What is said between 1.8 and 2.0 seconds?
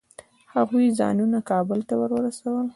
ته